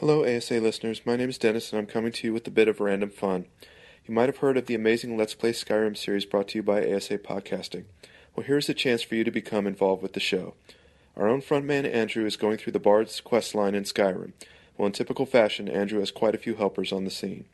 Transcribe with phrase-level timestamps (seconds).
[0.00, 1.04] Hello, ASA listeners.
[1.04, 3.46] My name is Dennis, and I'm coming to you with a bit of random fun.
[4.06, 6.88] You might have heard of the amazing Let's Play Skyrim series brought to you by
[6.88, 7.86] ASA Podcasting.
[8.36, 10.54] Well, here's a chance for you to become involved with the show.
[11.16, 14.34] Our own frontman Andrew is going through the Bard's quest line in Skyrim.
[14.76, 17.46] Well, in typical fashion, Andrew has quite a few helpers on the scene.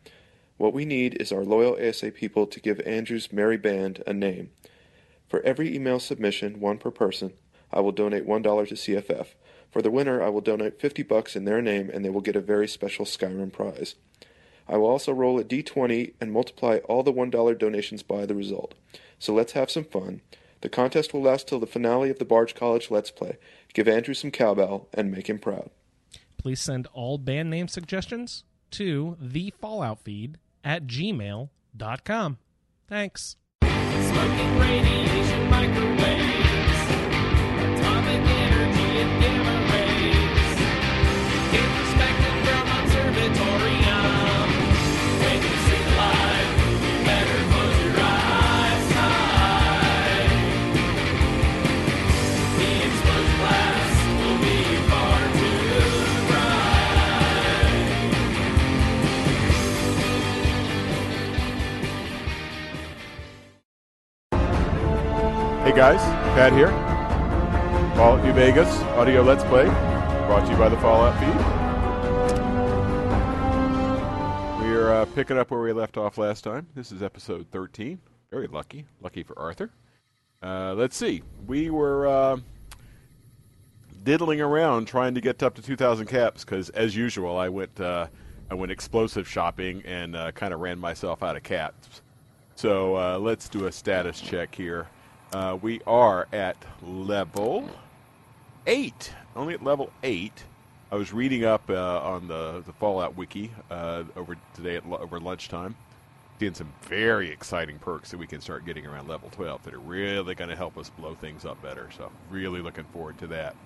[0.59, 4.51] What we need is our loyal ASA people to give Andrew's merry band a name.
[5.29, 7.33] For every email submission, one per person,
[7.73, 9.29] I will donate $1 to CFF.
[9.75, 12.37] For the winner, I will donate 50 bucks in their name and they will get
[12.37, 13.97] a very special Skyrim prize.
[14.69, 18.75] I will also roll a d20 and multiply all the $1 donations by the result.
[19.19, 20.21] So let's have some fun.
[20.61, 23.37] The contest will last till the finale of the Bards College Let's Play.
[23.73, 25.71] Give Andrew some cowbell and make him proud.
[26.39, 32.39] Please send all band name suggestions to the Fallout feed at gmail.com.
[32.87, 33.37] Thanks.
[33.61, 36.91] Smoking radiation microwaves,
[37.59, 39.64] atomic energy and gamma
[65.85, 66.01] guys,
[66.35, 66.71] Pat here.
[67.95, 71.37] Fallout New Vegas audio Let's Play, brought to you by the Fallout feed.
[74.63, 76.69] We're uh, picking up where we left off last time.
[76.75, 78.01] This is episode 13.
[78.31, 79.73] Very lucky, lucky for Arthur.
[80.43, 81.23] Uh, let's see.
[81.47, 82.39] We were uh,
[84.05, 88.07] diddling around trying to get up to 2,000 caps because, as usual, I went uh,
[88.51, 92.01] I went explosive shopping and uh, kind of ran myself out of caps.
[92.55, 94.87] So uh, let's do a status check here.
[95.35, 97.69] Uh, we are at level
[98.69, 100.45] eight, only at level eight.
[100.93, 105.19] I was reading up uh, on the, the Fallout wiki uh, over today at over
[105.19, 105.75] lunchtime,
[106.39, 109.81] seeing some very exciting perks that we can start getting around level 12 that are
[109.81, 111.89] really going to help us blow things up better.
[111.97, 113.57] So really looking forward to that.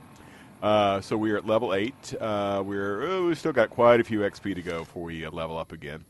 [0.62, 2.14] Uh, so we're at level eight.
[2.18, 5.30] Uh, we're oh, we still got quite a few XP to go before we uh,
[5.30, 6.02] level up again.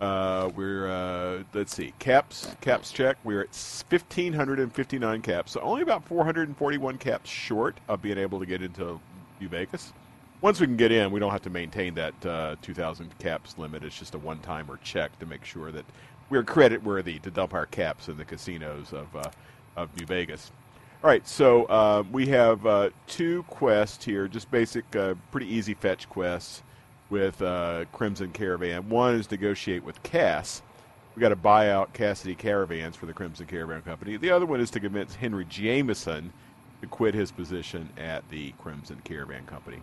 [0.00, 3.18] Uh, we're uh, let's see caps caps check.
[3.22, 6.78] We're at fifteen hundred and fifty nine caps, so only about four hundred and forty
[6.78, 8.98] one caps short of being able to get into
[9.40, 9.92] Vegas.
[10.40, 13.58] Once we can get in, we don't have to maintain that uh, two thousand caps
[13.58, 13.84] limit.
[13.84, 15.84] It's just a one timer check to make sure that
[16.30, 19.30] we're credit worthy to dump our caps in the casinos of uh,
[19.76, 20.50] of New Vegas.
[21.02, 24.84] All right, so uh, we have uh, two quests here, just basic,
[25.30, 26.62] pretty easy fetch quests
[27.10, 28.88] with uh, Crimson Caravan.
[28.88, 30.62] One is negotiate with Cass.
[31.14, 34.16] We got to buy out Cassidy Caravans for the Crimson Caravan Company.
[34.16, 36.32] The other one is to convince Henry Jameson
[36.80, 39.78] to quit his position at the Crimson Caravan Company.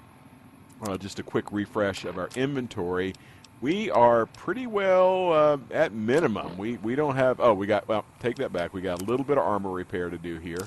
[0.99, 3.13] Just a quick refresh of our inventory.
[3.61, 6.57] We are pretty well uh, at minimum.
[6.57, 7.39] We we don't have.
[7.39, 7.87] Oh, we got.
[7.87, 8.73] Well, take that back.
[8.75, 10.63] We got a little bit of armor repair to do here.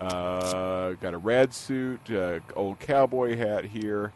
[0.00, 4.12] Uh, got a red suit, uh, old cowboy hat here.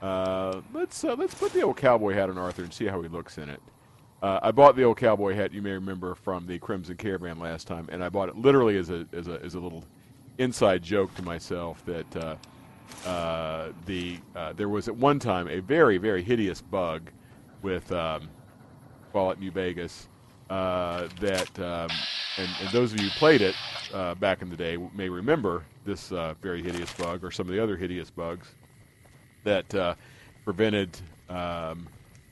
[0.00, 3.08] Uh, let's uh, let's put the old cowboy hat on Arthur and see how he
[3.08, 3.60] looks in it.
[4.22, 7.66] Uh, I bought the old cowboy hat you may remember from the Crimson Caravan last
[7.66, 9.84] time, and I bought it literally as a as a as a little
[10.38, 12.36] inside joke to myself that uh,
[13.06, 17.10] uh, the uh, there was at one time a very very hideous bug
[17.62, 18.28] with um,
[19.12, 20.08] Fallout New Vegas
[20.48, 21.90] that um,
[22.38, 23.54] and, and those of you who played it
[24.18, 26.08] back in the day may remember this
[26.40, 28.54] very hideous bug or some of the other hideous bugs
[29.44, 29.94] that uh,
[30.44, 30.96] prevented
[31.28, 31.86] um,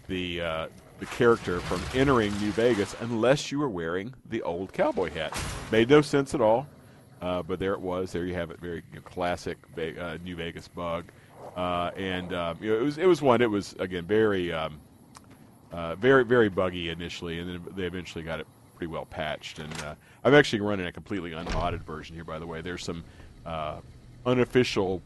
[0.06, 0.66] the uh,
[0.98, 5.38] the character from entering New Vegas unless you were wearing the old cowboy hat.
[5.70, 6.66] Made no sense at all,
[7.22, 8.12] uh, but there it was.
[8.12, 8.60] There you have it.
[8.60, 11.04] Very you know, classic Ve- uh, New Vegas bug,
[11.56, 13.40] uh, and um, you know, it was it was one.
[13.40, 14.80] It was again very um,
[15.72, 18.46] uh, very very buggy initially, and then they eventually got it
[18.76, 19.58] pretty well patched.
[19.58, 19.72] And
[20.24, 22.60] I'm actually running a completely unmodded version here, by the way.
[22.60, 23.04] There's some
[24.26, 25.00] unofficial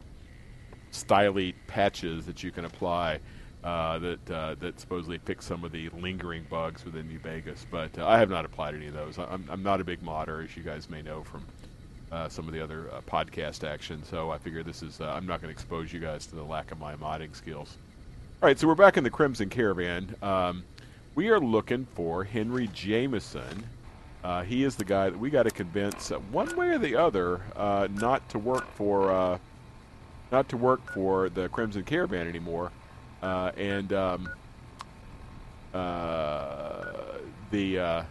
[0.93, 3.19] styly patches that you can apply
[3.63, 7.65] uh, that uh, that supposedly fix some of the lingering bugs within New Vegas.
[7.69, 9.17] But uh, I have not applied any of those.
[9.17, 11.45] I'm, I'm not a big modder, as you guys may know from
[12.11, 14.03] uh, some of the other uh, podcast action.
[14.03, 16.43] So I figure this is uh, I'm not going to expose you guys to the
[16.43, 17.77] lack of my modding skills.
[18.41, 20.13] All right, so we're back in the Crimson Caravan.
[20.21, 20.63] Um,
[21.15, 23.63] we are looking for Henry Jameson.
[24.45, 27.39] He is the guy that we got to convince, one way or the other,
[27.93, 29.39] not to work for,
[30.33, 32.71] not to work for the Crimson Caravan anymore.
[33.21, 34.29] Uh, and um,
[35.73, 36.83] uh,
[37.51, 38.03] the uh,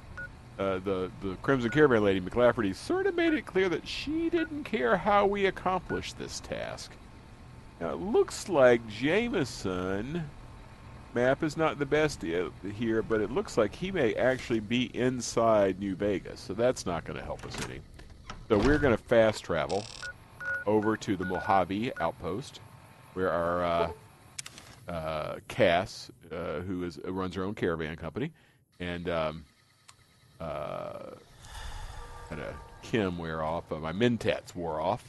[0.59, 4.65] uh, the the Crimson Caravan lady McLafferty sort of made it clear that she didn't
[4.65, 6.93] care how we accomplished this task.
[7.81, 10.25] Now it looks like Jameson
[11.15, 15.79] map is not the best here, but it looks like he may actually be inside
[15.79, 17.81] New Vegas, so that's not going to help us any.
[18.49, 19.85] So we're going to fast travel
[20.67, 22.61] over to the Mojave outpost,
[23.15, 23.91] where our uh,
[24.89, 28.33] uh, Cass, uh, who is runs her own caravan company,
[28.81, 29.45] and um,
[30.41, 31.11] uh,
[32.29, 33.71] had a chem wear off.
[33.71, 35.05] Uh, my Mentats wore off.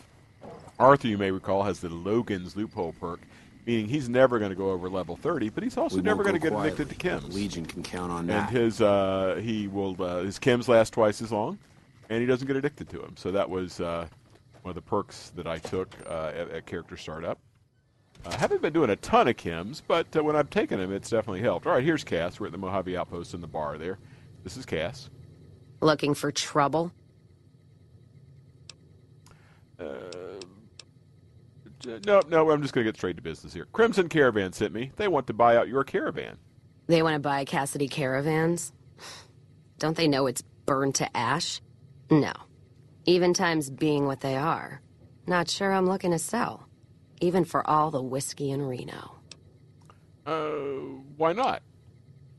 [0.80, 3.22] Arthur, you may recall, has the Logan's loophole perk,
[3.66, 6.40] meaning he's never going to go over level 30, but he's also never going to
[6.40, 6.96] get addicted to.
[6.96, 7.34] chems.
[7.34, 8.50] Legion can count on and that.
[8.50, 11.58] his uh, he will uh, his chems last twice as long,
[12.10, 13.16] and he doesn't get addicted to them.
[13.18, 14.08] So that was uh,
[14.64, 17.40] one of the perks that I took uh, at, at character startup.
[18.26, 21.10] I haven't been doing a ton of chems, but uh, when I've taken them, it's
[21.10, 21.68] definitely helped.
[21.68, 22.40] All right, here's Cass.
[22.40, 24.00] We're at the Mojave Outpost in the bar there.
[24.44, 25.10] This is Cass.
[25.82, 26.94] Looking for trouble?
[29.78, 29.84] Uh,
[32.06, 33.68] no, no, I'm just going to get straight to business here.
[33.74, 34.94] Crimson Caravan sent me.
[34.96, 36.38] They want to buy out your caravan.
[36.88, 38.72] They want to buy Cassidy caravans?
[39.80, 41.62] Don't they know it's burned to ash?
[42.10, 42.32] No.
[43.06, 44.82] Even times being what they are.
[45.28, 46.68] Not sure I'm looking to sell.
[47.22, 49.16] Even for all the whiskey in Reno.
[50.26, 51.62] Uh, why not?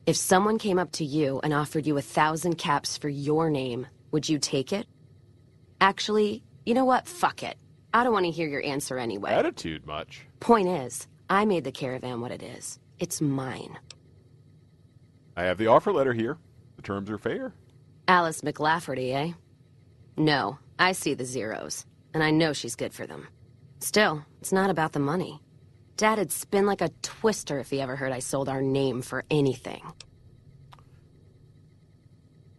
[0.07, 3.87] If someone came up to you and offered you a thousand caps for your name,
[4.11, 4.87] would you take it?
[5.81, 7.07] Actually, you know what?
[7.07, 7.57] Fuck it.
[7.93, 9.33] I don't want to hear your answer anyway.
[9.33, 10.27] Attitude much.
[10.41, 12.79] Point is, I made the caravan what it is.
[12.99, 13.79] It's mine.
[15.37, 16.39] I have the offer letter here.
[16.77, 17.53] The terms are fair.
[18.09, 19.33] Alice McLafferty, eh?
[20.17, 23.29] No, I see the zeros, and I know she's good for them.
[23.81, 25.41] Still, it's not about the money.
[25.97, 29.83] Dad'd spin like a twister if he ever heard I sold our name for anything.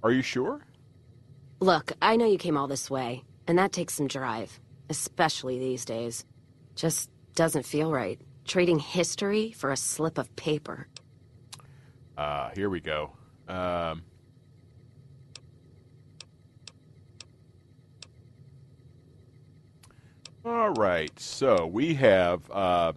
[0.04, 0.62] Are you sure?
[1.60, 4.60] Look, I know you came all this way, and that takes some drive,
[4.90, 6.26] especially these days.
[6.76, 8.20] Just doesn't feel right.
[8.46, 10.88] Trading history for a slip of paper.
[12.18, 13.12] Uh, here we go.
[13.48, 14.04] Um,
[20.46, 21.18] all right.
[21.20, 22.94] So we have uh,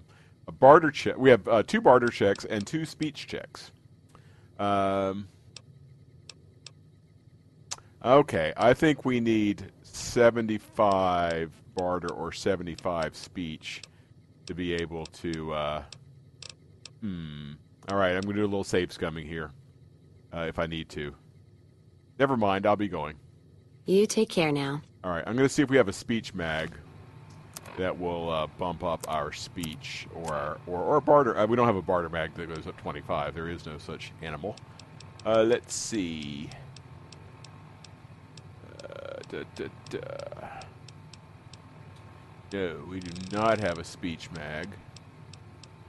[0.47, 1.17] a barter check.
[1.17, 3.71] We have uh, two barter checks and two speech checks.
[4.59, 5.29] Um,
[8.05, 8.53] okay.
[8.56, 13.83] I think we need 75 barter or 75 speech
[14.47, 15.53] to be able to.
[15.53, 15.83] Uh,
[17.01, 17.53] hmm.
[17.91, 19.51] All right, I'm going to do a little save scumming here
[20.35, 21.15] uh, if I need to.
[22.19, 23.17] Never mind, I'll be going.
[23.87, 24.83] You take care now.
[25.03, 26.73] All right, I'm going to see if we have a speech mag
[27.79, 31.39] that will uh, bump up our speech or our, or, or barter.
[31.39, 33.35] Uh, we don't have a barter mag that goes up 25.
[33.35, 34.57] There is no such animal.
[35.25, 36.51] Uh, let's see.
[38.83, 39.99] Uh, da, da, da.
[42.53, 44.69] No, we do not have a speech mag.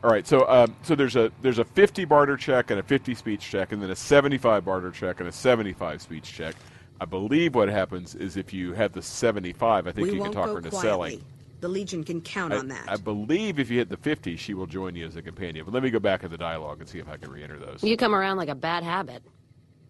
[0.04, 3.16] All right, so um, so there's a there's a 50 barter check and a 50
[3.16, 6.56] speech check, and then a 75 barter check and a 75 speech check.
[7.02, 10.32] I believe what happens is if you have the 75, I think we you can
[10.32, 10.90] talk her into quietly.
[10.90, 11.24] selling.
[11.62, 12.86] The Legion can count I, on that.
[12.88, 15.66] I believe if you hit the 50, she will join you as a companion.
[15.66, 17.84] But let me go back in the dialogue and see if I can re-enter those.
[17.84, 19.24] You come around like a bad habit.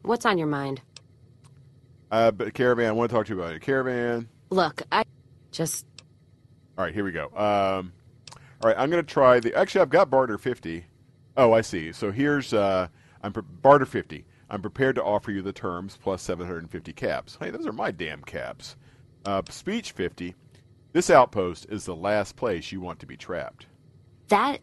[0.01, 0.81] What's on your mind?
[2.11, 3.61] Uh, but caravan, I want to talk to you about it.
[3.61, 4.27] Caravan.
[4.49, 5.03] Look, I
[5.51, 5.85] just
[6.77, 7.25] All right, here we go.
[7.35, 7.93] Um,
[8.61, 9.53] all right, I'm going to try the.
[9.55, 10.85] Actually, I've got barter 50.
[11.37, 11.91] Oh, I see.
[11.91, 12.87] So here's uh,
[13.21, 14.25] I'm pre- barter 50.
[14.49, 17.37] I'm prepared to offer you the terms plus 750 caps.
[17.39, 18.75] Hey, those are my damn caps.
[19.25, 20.33] Uh, speech 50.
[20.91, 23.67] This outpost is the last place you want to be trapped.
[24.29, 24.59] that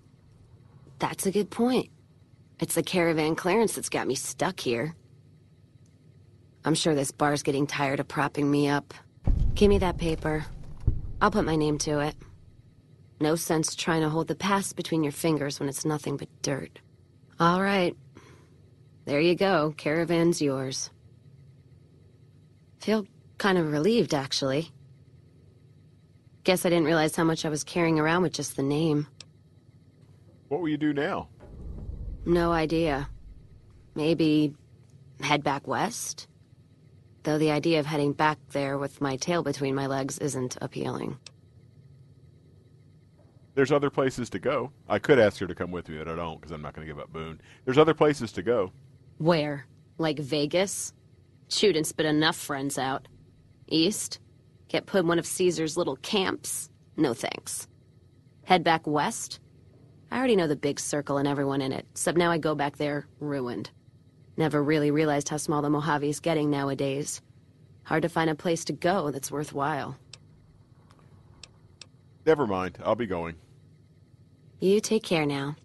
[0.99, 1.91] that's a good point.
[2.59, 4.95] It's the caravan clearance that's got me stuck here.
[6.65, 8.95] I'm sure this bar's getting tired of propping me up.
[9.55, 10.47] Give me that paper.
[11.21, 12.15] I'll put my name to it.
[13.21, 16.81] No sense trying to hold the past between your fingers when it's nothing but dirt.
[17.39, 17.95] All right.
[19.05, 19.75] There you go.
[19.77, 20.91] Caravan's yours.
[22.81, 23.07] Feel
[23.39, 24.73] kind of relieved, actually.
[26.47, 29.09] Guess I didn't realize how much I was carrying around with just the name.
[30.47, 31.29] What will you do now?
[32.25, 33.09] No idea.
[33.97, 34.55] Maybe
[35.21, 36.29] head back west?
[37.25, 41.19] Though the idea of heading back there with my tail between my legs isn't appealing.
[43.57, 44.71] There's other places to go.
[44.89, 46.87] I could ask her to come with me, but I don't because I'm not going
[46.87, 47.41] to give up Boone.
[47.65, 48.71] There's other places to go.
[49.19, 49.67] Where?
[49.99, 50.93] Like Vegas?
[51.49, 53.09] Shoot and spit enough friends out.
[53.67, 54.21] East?
[54.69, 56.71] Get put in one of Caesar's little camps?
[56.97, 57.69] No thanks.
[58.45, 59.41] Head back west?
[60.11, 62.77] I already know the big circle and everyone in it, except now I go back
[62.77, 63.71] there ruined.
[64.37, 67.23] Never really realized how small the Mojave is getting nowadays.
[67.85, 69.97] Hard to find a place to go that's worthwhile.
[72.25, 72.79] Never mind.
[72.85, 73.37] I'll be going.
[74.61, 75.57] You take care now.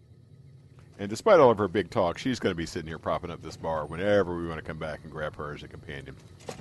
[1.00, 3.42] And despite all of her big talk, she's going to be sitting here propping up
[3.42, 6.16] this bar whenever we want to come back and grab her as a companion.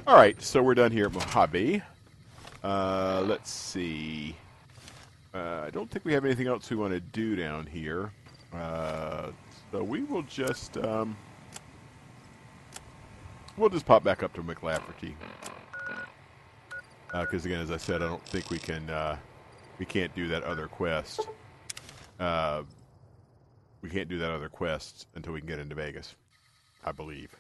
[0.07, 1.83] All right, so we're done here at Mojave.
[2.63, 4.37] Uh, let's see.
[5.33, 8.13] Uh, I don't think we have anything else we want to do down here.
[8.53, 9.31] Uh,
[9.71, 11.17] so we will just um,
[13.57, 15.15] we'll just pop back up to McLafferty.
[17.13, 19.17] Because again, as I said, I don't think we can uh,
[19.79, 21.27] we can't do that other quest.
[22.19, 22.63] Uh,
[23.83, 26.15] we can't do that other quest until we can get into Vegas,
[26.85, 27.35] I believe.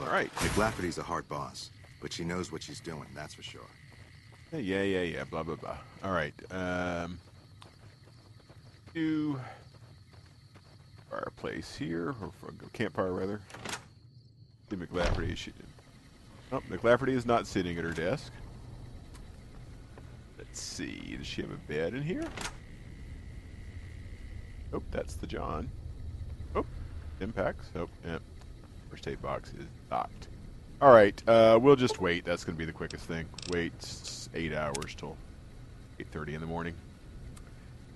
[0.00, 0.32] All right.
[0.36, 1.70] McLafferty's a hard boss,
[2.00, 3.60] but she knows what she's doing, that's for sure.
[4.52, 5.24] Yeah, yeah, yeah, yeah.
[5.24, 5.76] Blah blah blah.
[6.04, 6.34] All right.
[6.50, 7.18] Um,
[8.92, 9.40] do
[11.10, 12.32] fireplace here or
[12.72, 13.40] campfire rather.
[14.70, 14.76] See
[15.32, 15.52] is She,
[16.52, 18.32] oh, McLafferty is not sitting at her desk.
[20.38, 21.16] Let's see.
[21.16, 22.26] Does she have a bed in here?
[24.72, 25.70] Oh, that's the John.
[26.56, 26.64] Oh,
[27.20, 27.68] impacts.
[27.76, 28.18] Oh, yeah.
[28.94, 30.28] First aid box is docked.
[30.80, 32.24] All right, uh, we'll just wait.
[32.24, 33.26] That's going to be the quickest thing.
[33.50, 33.72] Wait
[34.34, 35.16] eight hours till
[35.98, 36.76] eight thirty in the morning.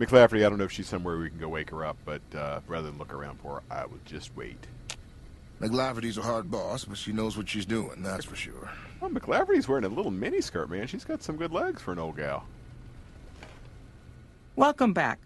[0.01, 2.63] McLafferty, I don't know if she's somewhere we can go wake her up, but uh,
[2.67, 4.67] rather than look around for her, I will just wait.
[5.61, 8.69] McLafferty's a hard boss, but she knows what she's doing, that's for sure.
[9.01, 10.89] Oh, McLafferty's wearing a little mini skirt, man.
[10.89, 12.45] She's got some good legs for an old gal.
[14.57, 15.21] Welcome back.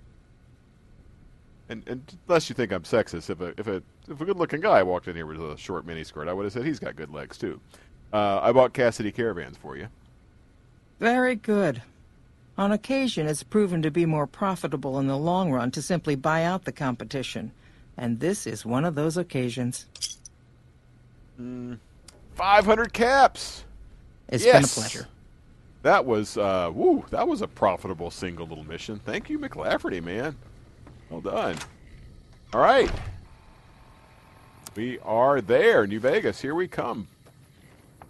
[1.73, 4.61] And, and unless you think I'm sexist, if a if a if a good looking
[4.61, 6.97] guy walked in here with a short mini skirt, I would have said he's got
[6.97, 7.61] good legs too.
[8.13, 9.89] Uh, I bought Cassidy caravans for you.
[11.01, 11.81] Very good.
[12.59, 16.45] On occasion, it's proven to be more profitable in the long run to simply buy
[16.45, 17.53] out the competition.
[17.97, 19.87] And this is one of those occasions.
[22.35, 23.65] Five hundred caps.
[24.29, 24.75] It's Yes.
[24.75, 25.09] been a pleasure.
[25.83, 27.07] That was uh, woo.
[27.11, 29.01] That was a profitable single little mission.
[29.05, 30.37] Thank you, McLafferty, man.
[31.13, 31.57] Well done.
[32.55, 32.91] All right,
[34.75, 36.41] we are there, New Vegas.
[36.41, 37.07] Here we come.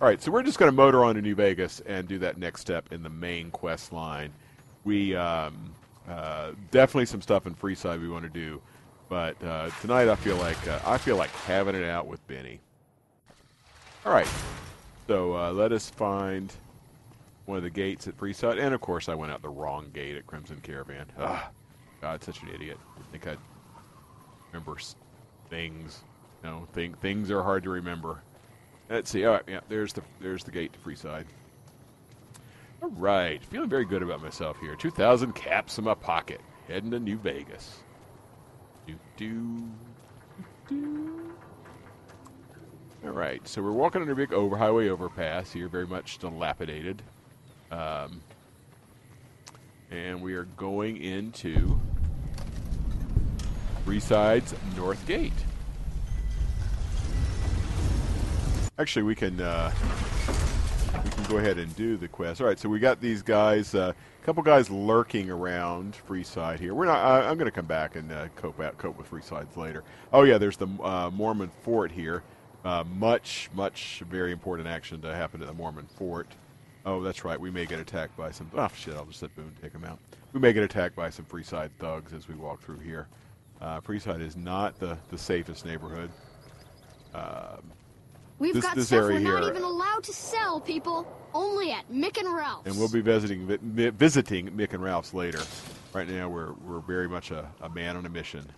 [0.00, 2.38] All right, so we're just going to motor on to New Vegas and do that
[2.38, 4.32] next step in the main quest line.
[4.84, 5.74] We um,
[6.08, 8.62] uh, definitely some stuff in Freeside we want to do,
[9.08, 12.60] but uh, tonight I feel like uh, I feel like having it out with Benny.
[14.06, 14.28] All right,
[15.08, 16.52] so uh, let us find
[17.46, 20.16] one of the gates at Freeside, and of course I went out the wrong gate
[20.16, 21.06] at Crimson Caravan.
[21.18, 21.50] Ah,
[22.02, 22.78] God, such an idiot.
[22.98, 23.38] I think I'd
[24.52, 24.76] remember
[25.48, 26.02] things.
[26.42, 28.20] No, thing, things are hard to remember.
[28.90, 29.24] Let's see.
[29.24, 31.24] All right, yeah, there's the there's the gate to Freeside.
[32.82, 34.74] All right, feeling very good about myself here.
[34.74, 37.84] Two thousand caps in my pocket, heading to New Vegas.
[38.88, 39.70] Do do
[40.68, 41.32] do.
[43.04, 47.02] All right, so we're walking under a big over highway overpass here, very much dilapidated,
[47.70, 48.20] um,
[49.92, 51.80] and we are going into
[53.84, 55.32] Freeside's North Gate.
[58.78, 59.70] Actually, we can uh,
[61.04, 62.40] we can go ahead and do the quest.
[62.40, 66.74] All right, so we got these guys, a couple guys lurking around Freeside here.
[66.74, 66.98] We're not.
[66.98, 69.84] I, I'm going to come back and uh, cope out, cope with Freesides later.
[70.12, 72.22] Oh yeah, there's the uh, Mormon Fort here.
[72.64, 76.28] Uh, much, much very important action to happen to the Mormon Fort.
[76.86, 77.38] Oh, that's right.
[77.38, 78.50] We may get attacked by some.
[78.56, 78.94] Oh shit!
[78.94, 79.98] I'll just let Boone take them out.
[80.32, 83.06] We may get attacked by some Freeside thugs as we walk through here.
[83.62, 83.80] Uh,
[84.18, 86.10] is not the the safest neighborhood.
[88.42, 91.06] We've This- got this stuff we're not even allowed to sell, people.
[91.32, 92.66] Only at Mick and Ralph's.
[92.68, 95.40] and we'll be visiting vi- vi- visiting Mick and Ralph's later.
[95.94, 98.50] Right now, we're we're very much a, a man on a mission.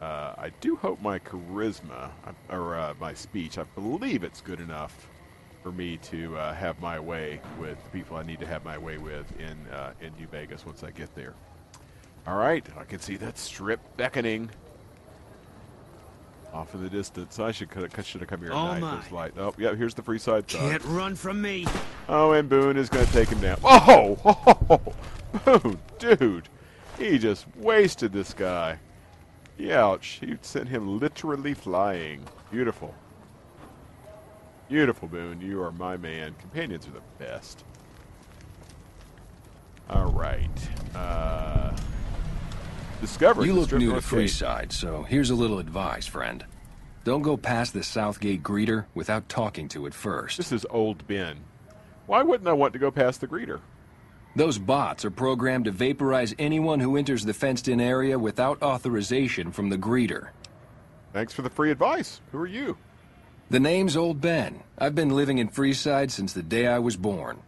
[0.00, 4.60] Uh, I do hope my charisma uh, or uh, my speech, I believe it's good
[4.60, 5.08] enough
[5.64, 8.78] for me to uh, have my way with the people I need to have my
[8.78, 11.34] way with in uh, in New Vegas once I get there.
[12.28, 14.50] All right, I can see that strip beckoning
[16.52, 17.38] off in the distance.
[17.38, 18.80] I should could should have come here at Oh, night.
[18.80, 19.10] my.
[19.10, 19.32] Light.
[19.38, 20.46] Oh, yeah, here's the free side.
[20.46, 21.66] Can't run from me.
[22.06, 23.58] Oh, and Boone is going to take him down.
[23.64, 24.82] Oh,
[25.44, 26.50] Boone, dude,
[26.98, 28.78] he just wasted this guy.
[29.70, 30.18] Ouch!
[30.20, 32.22] He sent him literally flying.
[32.50, 32.94] Beautiful,
[34.68, 35.40] beautiful, Boone.
[35.40, 36.34] You are my man.
[36.40, 37.64] Companions are the best.
[39.88, 40.50] All right.
[40.94, 41.74] Uh,
[43.00, 43.44] discovered.
[43.44, 44.18] You look new to North Gate.
[44.28, 46.44] Freeside, so here's a little advice, friend.
[47.04, 50.36] Don't go past the Southgate greeter without talking to it first.
[50.36, 51.38] This is old Ben.
[52.06, 53.60] Why wouldn't I want to go past the greeter?
[54.36, 59.68] Those bots are programmed to vaporize anyone who enters the fenced-in area without authorization from
[59.70, 60.28] the greeter.
[61.12, 62.20] Thanks for the free advice.
[62.32, 62.76] Who are you?
[63.50, 64.62] The name's Old Ben.
[64.76, 67.40] I've been living in Freeside since the day I was born.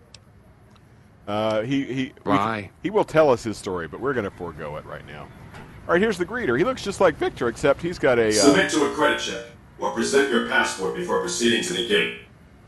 [1.29, 2.71] Uh, he he we- Why?
[2.83, 5.29] he will tell us his story, but we're going to forego it right now.
[5.87, 6.57] All right, here's the greeter.
[6.57, 8.29] He looks just like Victor, except he's got a.
[8.29, 9.45] Uh, Submit to a credit check
[9.79, 12.19] or present your passport before proceeding to the gate.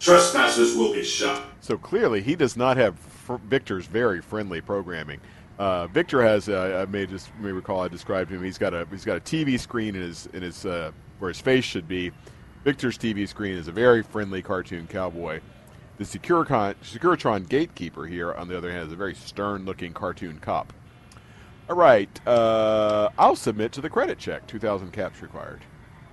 [0.01, 1.45] Trespassers will be shot.
[1.61, 5.21] So clearly, he does not have fr- Victor's very friendly programming.
[5.59, 8.43] Uh, Victor has, uh, I may just may recall, I described him.
[8.43, 10.91] He's got a he's got a TV screen in his in his uh,
[11.21, 12.11] where his face should be.
[12.65, 15.41] Victor's TV screen is a very friendly cartoon cowboy.
[15.99, 20.73] The Securicon, Securitron gatekeeper here, on the other hand, is a very stern-looking cartoon cop.
[21.73, 24.47] All right, uh, I'll submit to the credit check.
[24.47, 25.63] Two thousand caps required.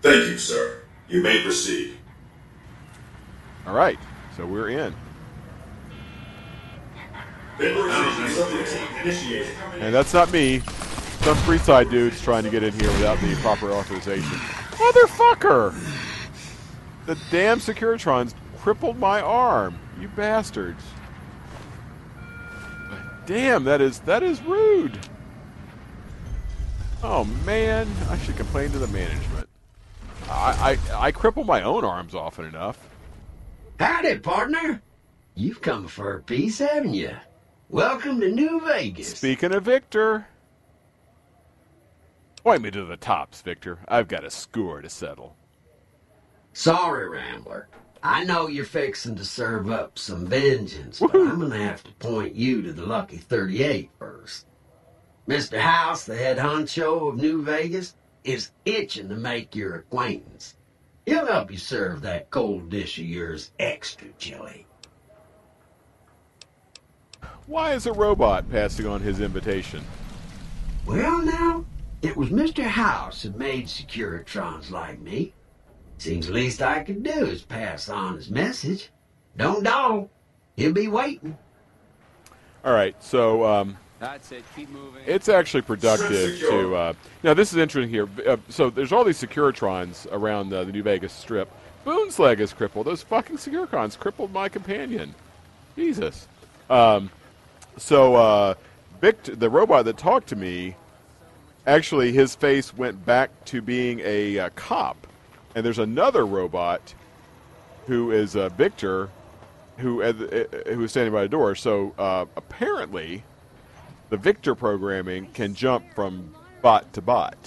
[0.02, 0.84] Thank you, sir.
[1.10, 1.98] You may proceed.
[3.68, 4.00] All right,
[4.38, 4.96] so we're in.
[7.58, 9.48] Vaporization subject initiated.
[9.80, 10.60] And that's not me.
[10.60, 14.24] Some Freeside dude's trying to get in here without the proper authorization.
[14.30, 15.78] Motherfucker!
[17.06, 19.78] The damn Securitrons crippled my arm.
[20.00, 20.86] You bastards.
[23.26, 24.98] Damn, that is that is rude.
[27.02, 29.48] Oh man, I should complain to the management.
[30.30, 32.78] I I, I cripple my own arms often enough.
[33.80, 34.82] Howdy, partner.
[35.34, 37.16] You've come for a piece, haven't you?
[37.70, 39.16] Welcome to New Vegas.
[39.16, 40.28] Speaking of Victor,
[42.44, 43.80] point me to the tops, Victor.
[43.88, 45.38] I've got a score to settle.
[46.52, 47.70] Sorry, Rambler.
[48.04, 52.36] I know you're fixing to serve up some vengeance, but I'm gonna have to point
[52.36, 54.49] you to the Lucky 38 first.
[55.30, 55.60] Mr.
[55.60, 57.94] House, the head honcho of New Vegas,
[58.24, 60.56] is itching to make your acquaintance.
[61.06, 64.66] He'll help you serve that cold dish of yours extra chilly.
[67.46, 69.84] Why is a robot passing on his invitation?
[70.88, 71.64] Well, now,
[72.02, 72.64] it was Mr.
[72.64, 75.36] House that made Securitrons like me.
[76.00, 78.90] Seems the least I could do is pass on his message.
[79.38, 80.10] Don't dawdle.
[80.56, 81.38] He'll be waiting.
[82.66, 84.44] All right, so um, That's it.
[84.56, 85.04] Keep moving.
[85.06, 86.76] it's actually productive to.
[86.76, 88.08] Uh, now, this is interesting here.
[88.26, 91.52] Uh, so there's all these Securitrons around uh, the New Vegas Strip.
[91.84, 92.88] Boone's leg is crippled.
[92.88, 95.14] Those fucking Securitrons crippled my companion.
[95.76, 96.28] Jesus.
[96.70, 97.10] Um,
[97.78, 98.54] so uh,
[99.02, 100.76] Vict- the robot that talked to me,
[101.68, 105.08] actually, his face went back to being a uh, cop.
[105.56, 106.94] And there's another robot
[107.88, 109.10] who is uh, Victor,
[109.78, 111.56] who uh, who is standing by the door.
[111.56, 113.24] So uh, apparently,
[114.10, 117.38] the Victor programming can jump from bot to bot,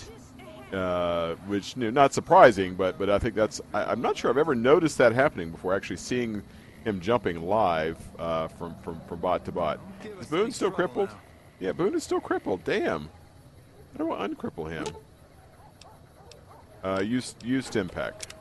[0.72, 4.30] uh, which you know, not surprising, but but I think that's I, I'm not sure
[4.30, 5.74] I've ever noticed that happening before.
[5.74, 6.42] Actually, seeing
[6.84, 9.80] him jumping live uh, from, from from bot to bot.
[10.20, 11.10] Is Boone still crippled?
[11.60, 12.64] Yeah, Boone is still crippled.
[12.64, 13.08] Damn.
[13.94, 14.84] I don't want to uncripple him?
[16.82, 18.34] Uh, use use impact.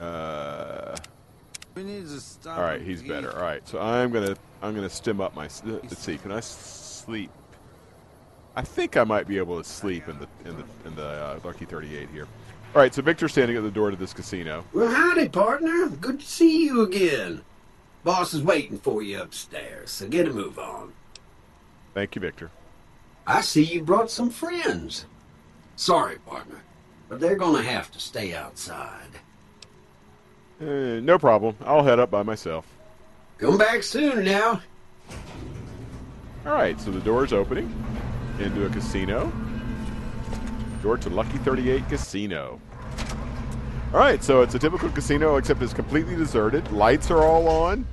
[0.00, 0.96] Uh,
[1.74, 2.58] We need to stop.
[2.58, 3.34] all right, he's better.
[3.34, 5.46] All right, so I'm gonna I'm gonna stim up my.
[5.46, 7.30] s- uh, Let's see, can I sleep?
[8.56, 11.40] I think I might be able to sleep in the in the in the uh,
[11.44, 12.26] Lucky 38 here.
[12.74, 14.64] All right, so Victor's standing at the door to this casino.
[14.72, 15.88] Well, howdy, partner.
[15.88, 17.42] Good to see you again.
[18.04, 20.92] Boss is waiting for you upstairs, so get a move on.
[21.94, 22.50] Thank you, Victor.
[23.26, 25.06] I see you brought some friends.
[25.76, 26.62] Sorry, partner,
[27.08, 29.08] but they're gonna have to stay outside.
[30.60, 31.56] Uh, no problem.
[31.64, 32.66] I'll head up by myself.
[33.40, 34.60] Come back soon now.
[36.44, 37.72] All right, so the door's opening
[38.38, 39.32] into a casino.
[40.82, 42.60] Door to Lucky 38 Casino.
[43.94, 46.70] All right, so it's a typical casino except it's completely deserted.
[46.70, 47.86] Lights are all on.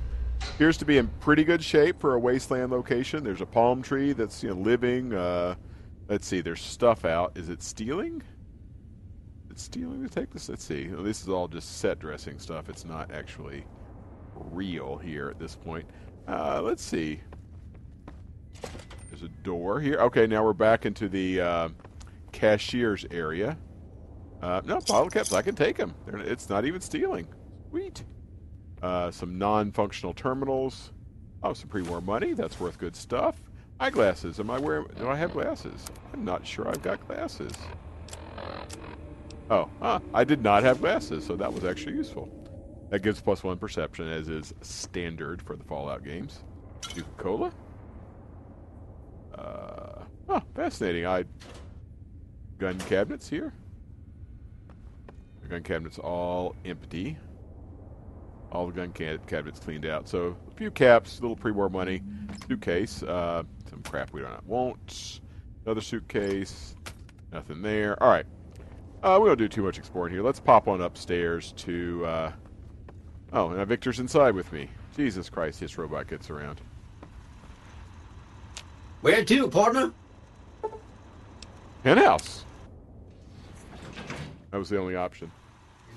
[0.54, 3.24] Appears to be in pretty good shape for a wasteland location.
[3.24, 5.14] There's a palm tree that's you know living.
[5.14, 5.54] Uh,
[6.08, 7.32] let's see, there's stuff out.
[7.36, 8.22] Is it stealing?
[9.50, 10.50] It's stealing to take this.
[10.50, 10.88] Let's see.
[10.88, 12.68] Well, this is all just set dressing stuff.
[12.68, 13.64] It's not actually
[14.38, 15.86] real here at this point.
[16.26, 17.20] Uh, let's see.
[19.08, 19.98] There's a door here.
[20.00, 21.68] Okay, now we're back into the uh,
[22.32, 23.56] cashier's area.
[24.42, 25.32] Uh, no, bottle caps.
[25.32, 25.94] I can take them.
[26.06, 27.26] They're, it's not even stealing.
[27.70, 28.04] Sweet.
[28.82, 30.92] Uh, some non-functional terminals.
[31.42, 32.32] Oh, some pre-war money.
[32.32, 33.40] That's worth good stuff.
[33.80, 34.38] Eyeglasses.
[34.40, 34.86] Am I wearing?
[34.98, 35.86] Do I have glasses?
[36.12, 37.52] I'm not sure I've got glasses.
[39.50, 42.28] Oh, ah, I did not have glasses, so that was actually useful.
[42.90, 46.42] That gives plus one perception, as is standard for the Fallout games.
[46.82, 47.52] Coca-Cola.
[49.34, 51.06] Uh, oh, fascinating.
[51.06, 51.24] I
[52.58, 53.52] gun cabinets here.
[55.42, 57.18] The gun cabinets all empty.
[58.50, 60.08] All the gun ca- cabinets cleaned out.
[60.08, 62.02] So a few caps, a little pre-war money,
[62.48, 65.20] suitcase, uh, some crap we don't want.
[65.66, 66.74] Another suitcase,
[67.30, 68.02] nothing there.
[68.02, 68.24] All right.
[69.02, 70.22] Uh, we don't do too much exploring here.
[70.22, 72.06] Let's pop on upstairs to.
[72.06, 72.32] Uh,
[73.32, 74.68] oh, now Victor's inside with me.
[74.96, 76.60] Jesus Christ, this robot gets around.
[79.00, 79.92] Where to, partner?
[81.84, 82.44] Penthouse.
[84.50, 85.30] That was the only option.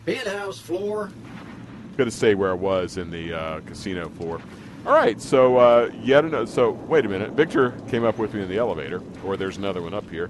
[0.05, 1.09] Penthouse floor.
[1.97, 4.41] Could have stayed where I was in the uh, casino floor.
[4.85, 6.47] All right, so uh, yet another.
[6.47, 7.31] So wait a minute.
[7.31, 10.29] Victor came up with me in the elevator, or there's another one up here.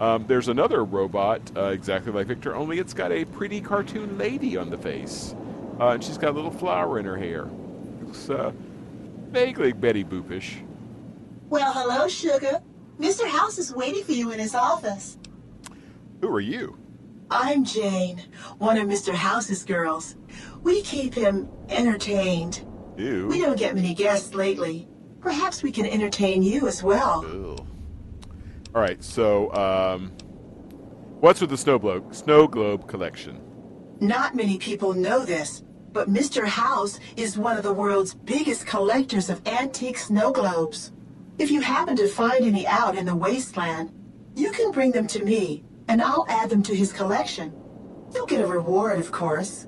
[0.00, 4.56] Um, there's another robot uh, exactly like Victor, only it's got a pretty cartoon lady
[4.56, 5.34] on the face,
[5.80, 7.48] uh, and she's got a little flower in her hair.
[8.02, 8.52] Looks uh,
[9.30, 10.62] vaguely Betty Boopish.
[11.48, 12.60] Well, hello, Sugar.
[12.98, 13.26] Mr.
[13.26, 15.16] House is waiting for you in his office.
[16.20, 16.76] Who are you?
[17.30, 18.20] I'm Jane,
[18.58, 19.14] one of Mr.
[19.14, 20.16] House's girls.
[20.62, 22.66] We keep him entertained.
[22.98, 23.28] Ew.
[23.28, 24.86] We don't get many guests lately.
[25.20, 27.24] Perhaps we can entertain you as well.
[27.24, 27.66] Ugh.
[28.74, 30.12] All right, so um,
[31.20, 33.40] what's with the snow globe, snow globe collection?
[34.00, 36.46] Not many people know this, but Mr.
[36.46, 40.92] House is one of the world's biggest collectors of antique snow globes.
[41.38, 43.92] If you happen to find any out in the wasteland,
[44.34, 47.52] you can bring them to me, and I'll add them to his collection.
[48.14, 49.66] You'll get a reward, of course.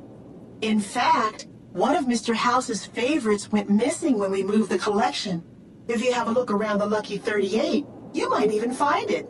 [0.61, 2.35] In fact, one of Mr.
[2.35, 5.43] House's favorites went missing when we moved the collection.
[5.89, 9.29] If you have a look around the Lucky 38, you might even find it.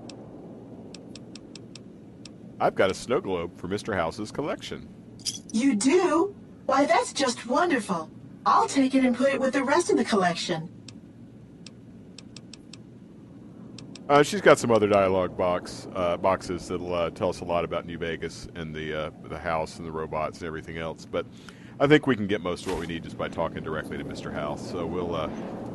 [2.61, 3.95] I've got a snow globe for Mr.
[3.95, 4.89] House's collection.
[5.53, 6.35] You do?
[6.67, 8.11] Why, that's just wonderful.
[8.47, 10.69] I'll take it and put it with the rest of the collection.
[14.09, 17.65] Uh, she's got some other dialogue box uh, boxes that'll uh, tell us a lot
[17.65, 21.07] about New Vegas and the uh, the house and the robots and everything else.
[21.07, 21.25] But
[21.81, 24.05] I think we can get most of what we need just by talking directly to
[24.05, 24.33] Mr.
[24.33, 24.71] House.
[24.71, 25.31] So we'll uh,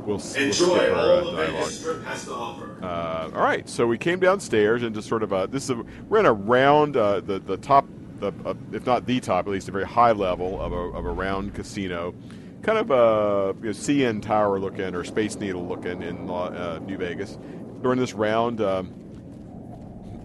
[0.06, 1.54] we'll, s- we'll Enjoy skip our all uh, the dialogue.
[1.54, 2.78] Vegas Strip has to offer.
[2.84, 5.84] Uh, all right, so we came downstairs and just sort of uh, this is a,
[6.10, 7.88] we're in a round uh, the the top
[8.19, 11.06] the, uh, if not the top at least a very high level of a, of
[11.06, 12.13] a round casino,
[12.62, 16.97] kind of a you know, CN Tower looking or Space Needle looking in uh, New
[16.97, 17.38] Vegas.
[17.84, 18.93] In this round um,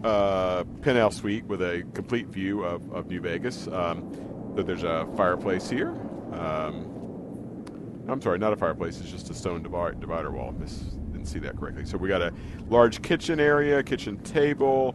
[0.02, 3.68] uh, penthouse suite with a complete view of, of New Vegas.
[3.68, 4.12] Um,
[4.57, 5.90] so there's a fireplace here.
[6.33, 7.64] Um,
[8.09, 9.00] I'm sorry, not a fireplace.
[9.00, 10.52] It's just a stone divi- divider wall.
[10.59, 11.85] Miss didn't see that correctly.
[11.85, 12.33] So we got a
[12.68, 14.94] large kitchen area, kitchen table,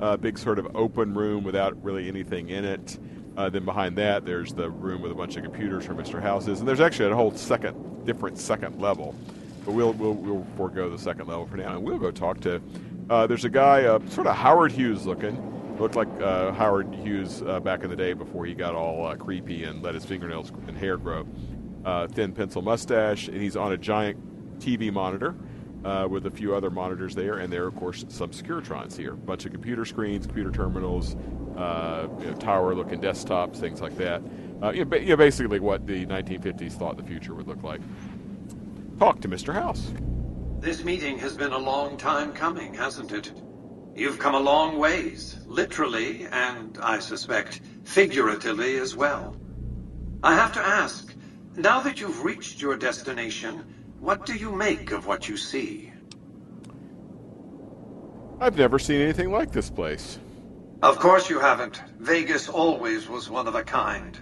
[0.00, 2.98] a big sort of open room without really anything in it.
[3.36, 6.20] Uh, then behind that, there's the room with a bunch of computers for Mr.
[6.20, 9.14] Houses, and there's actually a whole second, different second level.
[9.64, 12.62] But we'll we'll, we'll forego the second level for now, and we'll go talk to.
[13.10, 17.42] Uh, there's a guy, uh, sort of Howard Hughes looking, looked like uh, Howard Hughes
[17.42, 20.50] uh, back in the day before he got all uh, creepy and let his fingernails
[20.66, 21.26] and hair grow.
[21.84, 25.34] Uh, thin pencil mustache, and he's on a giant TV monitor
[25.86, 29.12] uh, with a few other monitors there, and there, are, of course, some Securitrons here.
[29.12, 31.14] A bunch of computer screens, computer terminals,
[31.56, 34.20] uh, you know, tower-looking desktops, things like that.
[34.60, 37.62] Uh, you, know, ba- you know, basically what the 1950s thought the future would look
[37.62, 37.80] like.
[38.98, 39.54] Talk to Mr.
[39.54, 39.92] House.
[40.58, 43.32] This meeting has been a long time coming, hasn't it?
[43.94, 49.36] You've come a long ways, literally, and I suspect figuratively as well.
[50.24, 51.14] I have to ask,
[51.54, 53.75] now that you've reached your destination,
[54.06, 55.92] what do you make of what you see?
[58.40, 60.20] I've never seen anything like this place.
[60.80, 61.82] Of course you haven't.
[61.98, 64.16] Vegas always was one of a kind.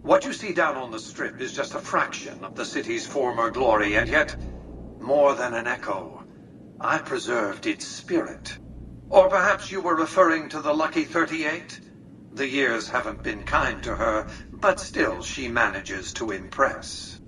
[0.00, 3.50] What you see down on the strip is just a fraction of the city's former
[3.50, 4.34] glory, and yet,
[5.00, 6.24] more than an echo,
[6.80, 8.56] I preserved its spirit.
[9.10, 11.78] Or perhaps you were referring to the Lucky 38?
[12.32, 17.20] The years haven't been kind to her, but still she manages to impress.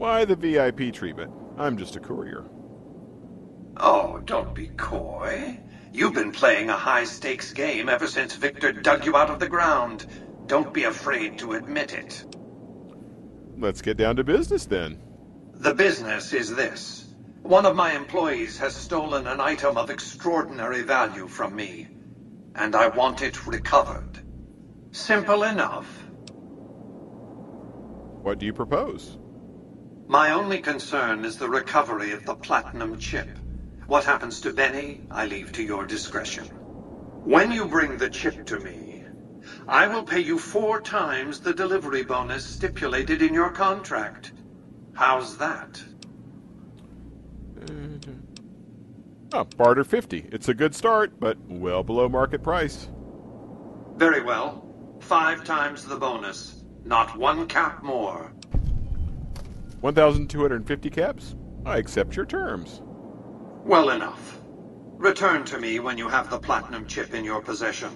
[0.00, 1.30] Why the VIP treatment?
[1.58, 2.46] I'm just a courier.
[3.76, 5.60] Oh, don't be coy.
[5.92, 10.06] You've been playing a high-stakes game ever since Victor dug you out of the ground.
[10.46, 12.24] Don't be afraid to admit it.
[13.58, 14.98] Let's get down to business then.
[15.52, 17.14] The business is this.
[17.42, 21.88] One of my employees has stolen an item of extraordinary value from me,
[22.54, 24.18] and I want it recovered.
[24.92, 25.86] Simple enough.
[28.22, 29.18] What do you propose?
[30.10, 33.28] My only concern is the recovery of the platinum chip.
[33.86, 36.46] What happens to Benny, I leave to your discretion.
[36.46, 39.04] When you bring the chip to me,
[39.68, 44.32] I will pay you four times the delivery bonus stipulated in your contract.
[44.94, 45.80] How's that?
[49.32, 50.26] Oh, barter 50.
[50.32, 52.88] It's a good start, but well below market price.
[53.94, 54.66] Very well.
[54.98, 56.64] Five times the bonus.
[56.84, 58.32] Not one cap more.
[59.80, 61.34] 1,250 caps?
[61.64, 62.82] I accept your terms.
[63.64, 64.40] Well enough.
[64.96, 67.90] Return to me when you have the platinum chip in your possession.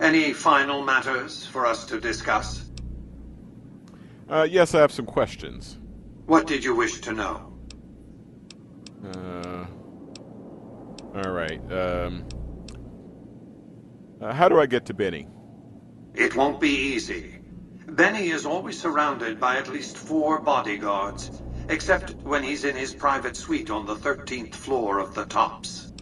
[0.00, 2.68] Any final matters for us to discuss?
[4.28, 5.78] Uh, yes, I have some questions.
[6.26, 7.52] What did you wish to know?
[9.04, 9.66] Uh,
[11.14, 11.60] all right.
[11.72, 12.24] Um,
[14.20, 15.28] uh, how do I get to Benny?
[16.14, 17.35] It won't be easy.
[17.88, 21.30] Benny is always surrounded by at least four bodyguards,
[21.68, 25.92] except when he's in his private suite on the 13th floor of the Tops.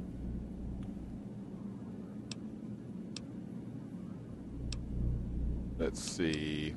[5.78, 6.74] Let's see.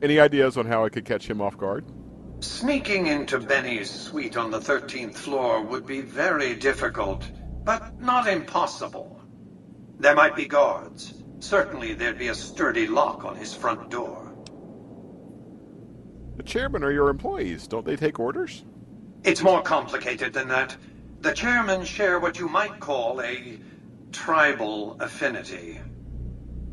[0.00, 1.84] Any ideas on how I could catch him off guard?
[2.40, 7.30] Sneaking into Benny's suite on the 13th floor would be very difficult,
[7.64, 9.20] but not impossible.
[9.98, 11.22] There might be guards.
[11.40, 14.29] Certainly there'd be a sturdy lock on his front door.
[16.40, 17.66] The chairman are your employees.
[17.66, 18.64] Don't they take orders?
[19.24, 20.74] It's more complicated than that.
[21.20, 23.58] The chairmen share what you might call a
[24.10, 25.78] tribal affinity.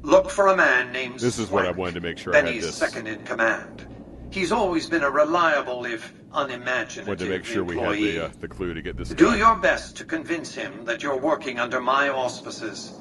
[0.03, 2.45] Look for a man named This is what I wanted to make sure I had
[2.45, 2.75] Benny's this.
[2.77, 3.85] second in command.
[4.31, 8.29] He's always been a reliable, if unimaginative Wanted to make sure we had the, uh,
[8.39, 9.35] the clue to get this Do guy.
[9.35, 12.93] your best to convince him that you're working under my auspices.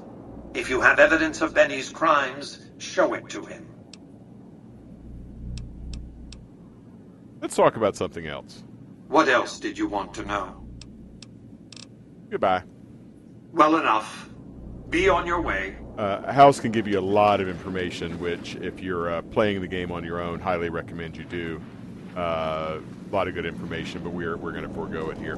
[0.53, 3.69] If you have evidence of Benny's crimes, show it to him.
[7.41, 8.65] Let's talk about something else.
[9.09, 10.67] What else did you want to know?
[12.31, 12.63] Goodbye.
[13.53, 14.29] Well enough.
[14.91, 15.77] Be on your way.
[15.99, 19.69] Uh, House can give you a lot of information, which, if you're uh, playing the
[19.69, 21.61] game on your own, highly recommend you do.
[22.17, 22.79] Uh,
[23.11, 25.37] a lot of good information, but we're we're going to forego it here.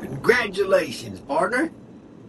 [0.00, 1.70] Congratulations, partner.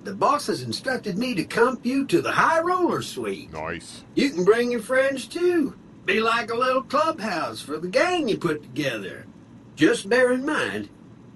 [0.03, 3.51] The boss has instructed me to comp you to the high roller suite.
[3.51, 4.03] Nice.
[4.15, 5.77] You can bring your friends too.
[6.09, 9.27] Be like a little clubhouse for the gang you put together.
[9.75, 10.89] Just bear in mind,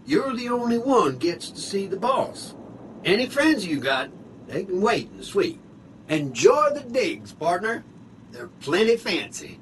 [0.03, 2.55] you're the only one gets to see the boss.
[3.05, 4.09] Any friends you got,
[4.47, 5.59] they can wait in the suite.
[6.09, 7.83] Enjoy the digs, partner.
[8.31, 9.59] They're plenty fancy.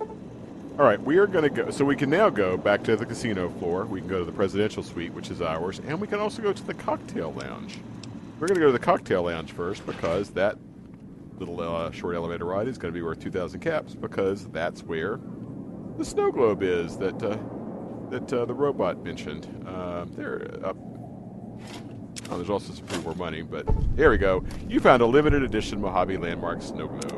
[0.00, 1.70] All right, we are going to go.
[1.70, 3.84] So we can now go back to the casino floor.
[3.84, 6.52] We can go to the presidential suite, which is ours, and we can also go
[6.52, 7.78] to the cocktail lounge.
[8.40, 10.58] We're going to go to the cocktail lounge first because that
[11.44, 15.20] little uh, short elevator ride is going to be worth 2,000 caps because that's where
[15.98, 17.36] the snow globe is that uh,
[18.10, 19.46] that uh, the robot mentioned.
[19.66, 20.76] Uh, there, up.
[22.30, 24.44] Oh, there's also some pretty more money, but here we go.
[24.68, 27.14] You found a limited edition Mojave Landmark snow globe.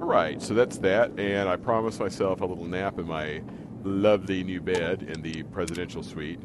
[0.00, 3.42] All right, so that's that, and I promised myself a little nap in my
[3.84, 6.40] lovely new bed in the presidential suite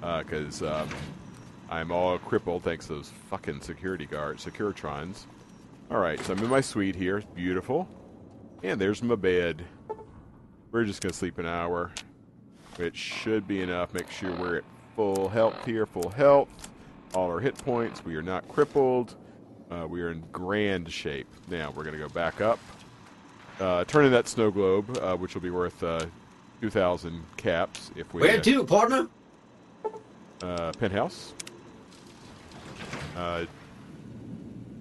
[0.00, 0.88] because um,
[1.70, 5.26] I'm all crippled thanks to those fucking security guards, Securitrons.
[5.90, 7.18] All right, so I'm in my suite here.
[7.18, 7.88] It's beautiful,
[8.62, 9.64] and there's my bed.
[10.70, 11.90] We're just gonna sleep an hour,
[12.76, 13.92] which should be enough.
[13.92, 16.48] Make sure we're at full health here, full health.
[17.12, 18.04] All our hit points.
[18.04, 19.16] We are not crippled.
[19.68, 21.26] Uh, we are in grand shape.
[21.48, 22.60] Now we're gonna go back up.
[23.58, 26.06] Uh, turn in that snow globe, uh, which will be worth uh,
[26.60, 28.22] 2,000 caps if we.
[28.22, 29.08] Where uh, to, partner?
[30.40, 31.34] Uh, penthouse.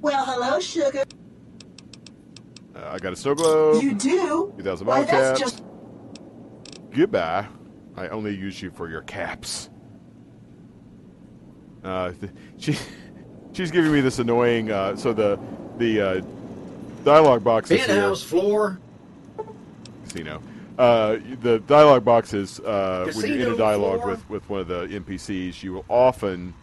[0.02, 1.04] Well, hello, sugar.
[2.76, 3.84] uh, I got a snow globe.
[3.84, 4.54] You do?
[4.58, 5.40] 2,000 Why, that's caps.
[5.40, 5.64] just.
[6.92, 7.48] Goodbye.
[7.98, 9.70] I only use you for your caps.
[11.84, 12.78] Uh, th- she,
[13.54, 14.72] she's giving me this annoying.
[14.72, 15.38] Uh, so the
[15.78, 16.22] the uh,
[17.04, 17.88] dialogue box is here.
[17.88, 18.80] Penthouse floor.
[20.06, 20.42] Casino.
[20.78, 24.12] Uh, the dialogue boxes uh, when you're in Casino a dialogue floor.
[24.12, 26.54] with, with one of the NPCs, you will often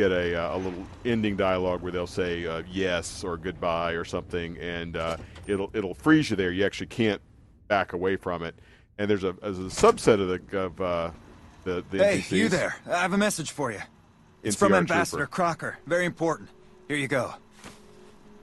[0.00, 4.04] get a, uh, a little ending dialogue where they'll say uh, yes or goodbye or
[4.04, 6.50] something, and uh, it'll it'll freeze you there.
[6.50, 7.20] You actually can't
[7.68, 8.54] back away from it.
[8.98, 11.10] And there's a, there's a subset of the of uh,
[11.64, 12.30] the, the Hey, NPCs.
[12.32, 12.76] you there.
[12.86, 13.80] I have a message for you.
[14.42, 15.30] It's from Ambassador trooper.
[15.30, 15.78] Crocker.
[15.86, 16.48] Very important.
[16.88, 17.34] Here you go.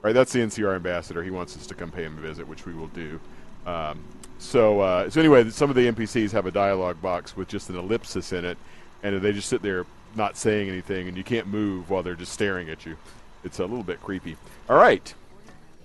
[0.00, 1.24] Right, that's the NCR ambassador.
[1.24, 3.18] He wants us to come pay him a visit, which we will do.
[3.66, 4.04] Um,
[4.38, 7.76] so, uh, so anyway, some of the NPCs have a dialogue box with just an
[7.76, 8.56] ellipsis in it,
[9.02, 12.32] and they just sit there not saying anything, and you can't move while they're just
[12.32, 12.96] staring at you.
[13.44, 14.36] It's a little bit creepy.
[14.68, 15.12] All right,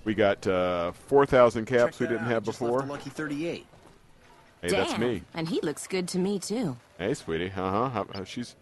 [0.03, 2.81] we got uh, four thousand caps we didn't have before.
[2.83, 3.65] Lucky 38.
[4.61, 5.23] Hey, that's me.
[5.33, 6.77] And he looks good to me too.
[6.97, 7.51] Hey, sweetie.
[7.55, 8.23] Uh huh.
[8.25, 8.55] She's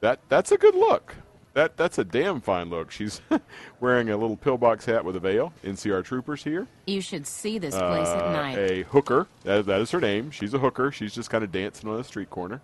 [0.00, 0.20] that.
[0.28, 1.16] That's a good look.
[1.54, 2.92] That that's a damn fine look.
[2.92, 3.20] She's
[3.80, 5.52] wearing a little pillbox hat with a veil.
[5.64, 6.68] NCR troopers here.
[6.86, 8.56] You should see this place at Uh, night.
[8.58, 9.26] A hooker.
[9.42, 10.30] That, that is her name.
[10.30, 10.92] She's a hooker.
[10.92, 12.60] She's just kind of dancing on a street corner.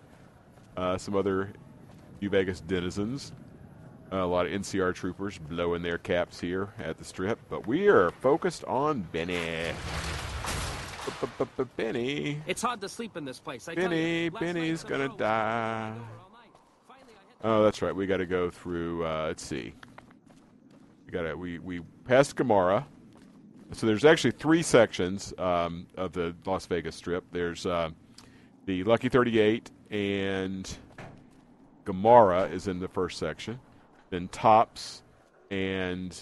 [0.77, 1.49] Uh, some other
[2.21, 3.31] New Vegas denizens.
[4.11, 7.39] a lot of NCR troopers blowing their caps here at the strip.
[7.49, 9.71] But we are focused on Benny.
[11.77, 12.41] Benny.
[12.47, 13.67] It's hard to sleep in this place.
[13.67, 14.25] I tell Benny.
[14.25, 15.93] you, Benny's gonna die.
[17.43, 17.95] Oh, that's right.
[17.95, 19.05] We got to go through.
[19.05, 19.73] Uh, let's see.
[21.05, 21.35] We got to.
[21.35, 22.85] We we passed Gomorrah.
[23.73, 27.23] so there's actually three sections um, of the Las Vegas Strip.
[27.31, 27.91] There's uh,
[28.65, 30.77] the Lucky 38 and
[31.87, 33.61] Gomorrah is in the first section.
[34.09, 35.03] Then Tops
[35.49, 36.13] and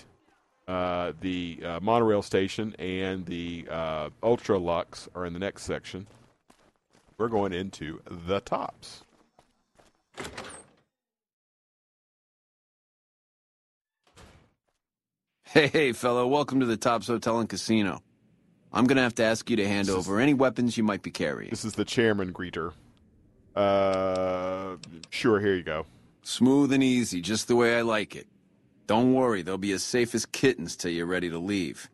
[0.67, 6.06] uh, the uh, monorail station and the uh, Ultra Luxe are in the next section.
[7.17, 9.01] We're going into the Tops.
[15.45, 18.04] Hey, hey, fellow, welcome to the Tops Hotel and Casino.
[18.71, 21.49] I'm gonna have to ask you to hand over any weapons you might be carrying.
[21.49, 22.73] This is the chairman greeter.
[23.56, 24.78] Uh,
[25.10, 25.86] sure, here you go.
[26.24, 28.28] Smooth and easy, just the way I like it.
[28.88, 31.89] Don't worry, they'll be as safe as kittens till you're ready to leave.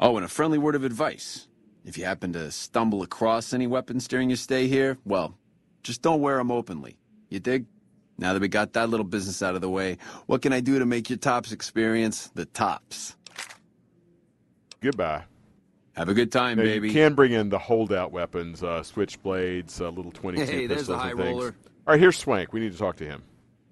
[0.00, 1.46] Oh, and a friendly word of advice.
[1.84, 5.36] If you happen to stumble across any weapons during your stay here, well,
[5.82, 6.96] just don't wear them openly.
[7.28, 7.66] You dig?
[8.18, 10.78] Now that we got that little business out of the way, what can I do
[10.78, 13.16] to make your tops experience the tops?
[14.80, 15.24] Goodbye.
[15.94, 16.88] Have a good time, Now, baby.
[16.88, 20.86] You can bring in the holdout weapons, uh, switchblades, uh, little 22 Hey, there's pistols
[20.88, 21.28] the high and things.
[21.30, 21.54] roller.
[21.86, 22.52] All right, here's Swank.
[22.52, 23.22] We need to talk to him.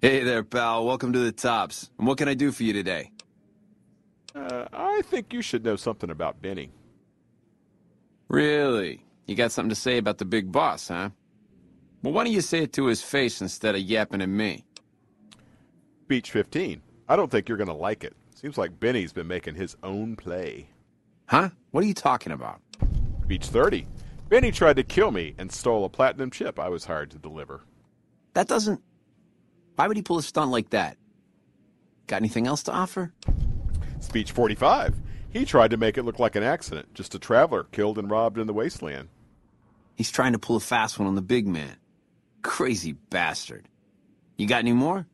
[0.01, 0.85] Hey there, pal.
[0.85, 1.89] Welcome to the Tops.
[1.97, 3.11] And what can I do for you today?
[4.35, 6.71] Uh, I think you should know something about Benny.
[8.29, 9.03] Really?
[9.27, 11.09] You got something to say about the big boss, huh?
[12.03, 14.65] Well, why don't you say it to his face instead of yapping at me?
[16.03, 16.81] Speech 15.
[17.09, 18.15] I don't think you're going to like it.
[18.35, 20.67] Seems like Benny's been making his own play.
[21.31, 21.47] Huh?
[21.71, 22.59] What are you talking about?
[23.23, 23.87] Speech 30.
[24.27, 27.61] Benny tried to kill me and stole a platinum chip I was hired to deliver.
[28.33, 28.81] That doesn't.
[29.75, 30.97] Why would he pull a stunt like that?
[32.07, 33.13] Got anything else to offer?
[34.01, 34.99] Speech 45.
[35.29, 38.37] He tried to make it look like an accident, just a traveler killed and robbed
[38.37, 39.07] in the wasteland.
[39.95, 41.77] He's trying to pull a fast one on the big man.
[42.41, 43.69] Crazy bastard.
[44.35, 45.07] You got any more?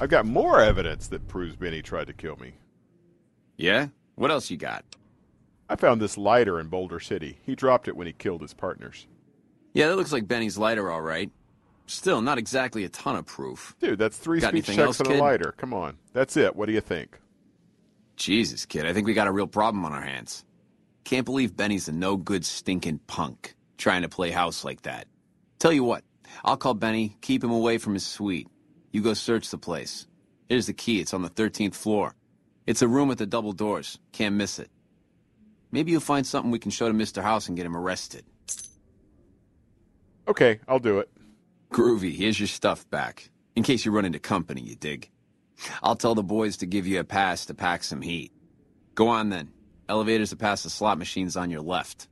[0.00, 2.52] I've got more evidence that proves Benny tried to kill me.
[3.56, 3.88] Yeah?
[4.14, 4.84] What else you got?
[5.68, 7.38] I found this lighter in Boulder City.
[7.44, 9.06] He dropped it when he killed his partners.
[9.72, 11.30] Yeah, that looks like Benny's lighter, all right.
[11.86, 13.74] Still, not exactly a ton of proof.
[13.80, 15.18] Dude, that's three Got speech checks else, and kid?
[15.18, 15.54] a lighter.
[15.56, 15.96] Come on.
[16.12, 16.54] That's it.
[16.54, 17.18] What do you think?
[18.16, 20.44] Jesus, kid, I think we got a real problem on our hands.
[21.04, 25.06] Can't believe Benny's a no good stinking punk trying to play house like that.
[25.58, 26.04] Tell you what,
[26.44, 28.48] I'll call Benny, keep him away from his suite.
[28.92, 30.06] You go search the place.
[30.48, 32.14] Here's the key, it's on the 13th floor.
[32.66, 33.98] It's a room with the double doors.
[34.12, 34.70] Can't miss it.
[35.70, 37.22] Maybe you'll find something we can show to Mr.
[37.22, 38.24] House and get him arrested.
[40.28, 41.10] Okay, I'll do it.
[41.72, 43.30] Groovy, here's your stuff back.
[43.56, 45.10] In case you run into company, you dig.
[45.82, 48.32] I'll tell the boys to give you a pass to pack some heat.
[48.94, 49.50] Go on then.
[49.88, 52.08] Elevators to pass the slot machines on your left.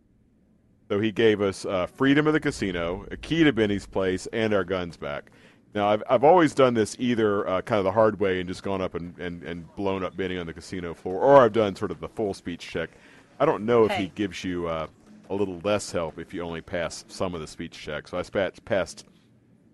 [0.88, 4.52] So he gave us uh, freedom of the casino, a key to Benny's place, and
[4.52, 5.30] our guns back.
[5.74, 8.62] Now, I've, I've always done this either uh, kind of the hard way and just
[8.62, 11.76] gone up and, and, and blown up Benny on the casino floor, or I've done
[11.76, 12.90] sort of the full speech check.
[13.38, 14.88] I don't know if he gives you uh,
[15.30, 18.10] a little less help if you only pass some of the speech checks.
[18.10, 19.06] So I spat, passed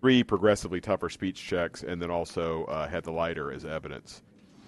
[0.01, 4.21] three progressively tougher speech checks and then also uh, had the lighter as evidence.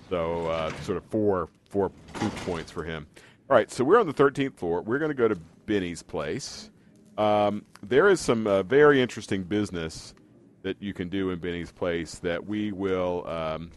[0.10, 3.06] So uh, sort of four four proof points for him.
[3.50, 4.82] All right, so we're on the 13th floor.
[4.82, 6.72] We're going to go to Benny's place.
[7.18, 10.13] Um, there is some uh, very interesting business
[10.62, 13.72] that you can do in Benny's place that we will um,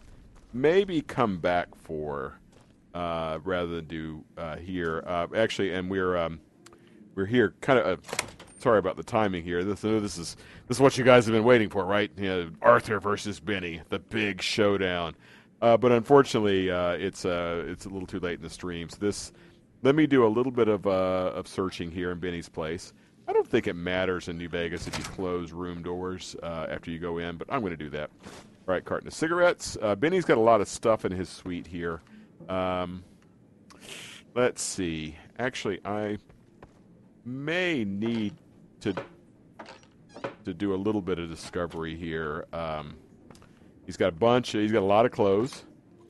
[0.52, 2.38] maybe come back for
[2.94, 5.02] uh, rather than do uh, here.
[5.06, 6.40] Uh, actually, and we're um,
[7.14, 7.98] we're here kind of.
[7.98, 8.26] Uh,
[8.58, 9.64] sorry about the timing here.
[9.64, 10.36] This, uh, this is
[10.68, 12.10] this is what you guys have been waiting for, right?
[12.16, 15.14] You know, Arthur versus Benny, the big showdown.
[15.60, 18.88] Uh, but unfortunately, it's it's a little too late in the stream.
[18.88, 19.32] So this,
[19.82, 22.92] let me do a little bit of of searching here in Benny's place.
[23.52, 27.18] Think it matters in New Vegas if you close room doors uh, after you go
[27.18, 28.08] in, but I'm going to do that.
[28.24, 28.30] All
[28.74, 29.76] right, carton of cigarettes.
[29.82, 32.00] Uh, Benny's got a lot of stuff in his suite here.
[32.48, 33.04] Um,
[34.34, 35.18] let's see.
[35.38, 36.16] Actually, I
[37.26, 38.32] may need
[38.80, 38.94] to
[40.46, 42.46] to do a little bit of discovery here.
[42.54, 42.94] Um,
[43.84, 44.52] he's got a bunch.
[44.52, 45.66] He's got a lot of clothes,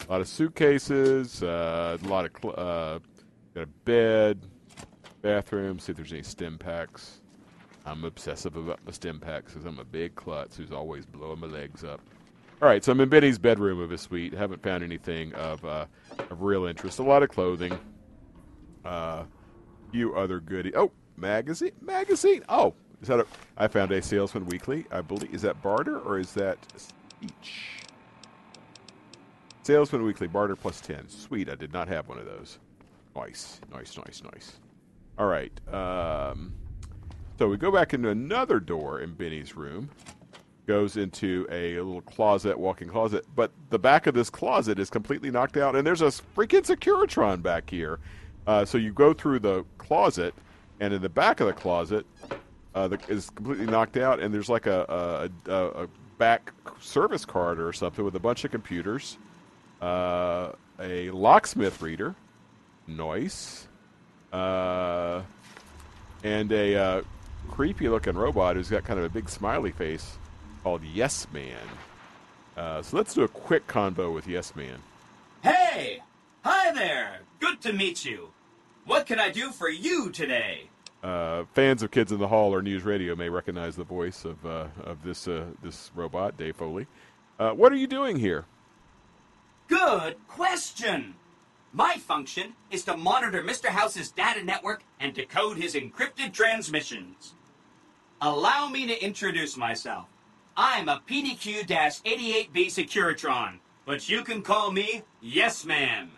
[0.06, 3.00] a lot of suitcases, uh, a lot of cl- uh,
[3.52, 4.46] got a bed,
[5.22, 5.80] bathroom.
[5.80, 7.18] See if there's any stim packs.
[7.84, 11.46] I'm obsessive about my stim packs because I'm a big klutz who's always blowing my
[11.46, 12.00] legs up.
[12.60, 14.32] All right, so I'm in Benny's bedroom of his suite.
[14.32, 15.86] Haven't found anything of uh,
[16.30, 17.00] of real interest.
[17.00, 17.76] A lot of clothing.
[18.84, 19.24] Uh,
[19.90, 20.72] few other goodies.
[20.76, 22.44] Oh, magazine, magazine.
[22.48, 23.26] Oh, is that a?
[23.56, 24.86] I found a Salesman Weekly.
[24.92, 27.82] I believe is that barter or is that speech?
[29.64, 31.08] Salesman Weekly barter plus ten.
[31.08, 31.48] Sweet.
[31.48, 32.60] I did not have one of those.
[33.16, 34.52] Nice, nice, nice, nice.
[35.18, 35.52] All right.
[35.72, 36.54] Um,
[37.38, 39.90] so we go back into another door in Benny's room.
[40.66, 45.30] Goes into a little closet, walk-in closet, but the back of this closet is completely
[45.30, 47.98] knocked out, and there's a freaking Securitron back here.
[48.46, 50.34] Uh, so you go through the closet,
[50.78, 52.06] and in the back of the closet
[52.74, 57.24] uh, the, is completely knocked out, and there's like a, a, a, a back service
[57.24, 59.18] corridor or something with a bunch of computers,
[59.80, 62.14] uh, a locksmith reader,
[62.86, 63.66] noise,
[64.32, 65.22] uh,
[66.22, 67.02] and a uh,
[67.50, 70.18] creepy looking robot who's got kind of a big smiley face
[70.62, 71.56] called Yes Man.
[72.56, 74.78] Uh, so let's do a quick convo with Yes Man.
[75.42, 76.02] Hey!
[76.44, 77.20] Hi there!
[77.40, 78.30] Good to meet you.
[78.84, 80.68] What can I do for you today?
[81.02, 84.44] Uh, fans of Kids in the Hall or News Radio may recognize the voice of
[84.46, 86.86] uh, of this uh, this robot, Dave Foley.
[87.38, 88.44] Uh, what are you doing here?
[89.66, 91.14] Good question.
[91.72, 93.66] My function is to monitor Mr.
[93.68, 97.34] House's data network and decode his encrypted transmissions.
[98.20, 100.06] Allow me to introduce myself.
[100.54, 106.10] I'm a PDQ-88B Securitron, but you can call me Yes Man.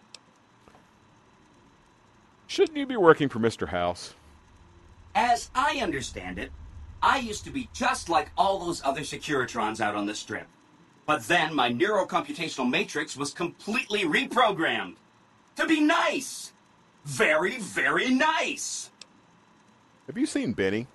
[2.48, 3.68] Shouldn't you be working for Mr.
[3.68, 4.14] House?
[5.14, 6.50] As I understand it,
[7.00, 10.48] I used to be just like all those other Securitrons out on the strip.
[11.07, 14.96] But then my neurocomputational matrix was completely reprogrammed.
[15.57, 16.52] To be nice!
[17.05, 18.90] Very, very nice!
[20.07, 20.86] Have you seen Benny?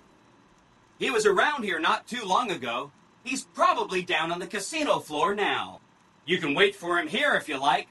[0.98, 2.92] He was around here not too long ago.
[3.24, 5.80] He's probably down on the casino floor now.
[6.26, 7.88] You can wait for him here if you like.